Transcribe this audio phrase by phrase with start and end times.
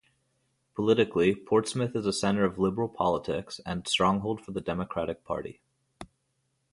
[0.73, 5.61] Politically, Portsmouth is a center of liberal politics and stronghold for the Democratic Party.